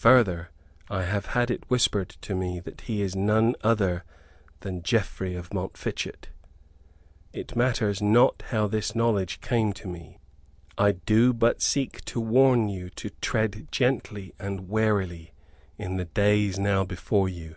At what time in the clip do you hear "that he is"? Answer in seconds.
2.60-3.14